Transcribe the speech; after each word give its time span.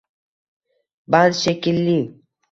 Band 1.11 1.33
shekilli. 1.41 1.99